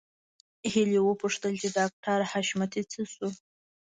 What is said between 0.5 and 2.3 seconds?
هيلې وپوښتل چې ډاکټر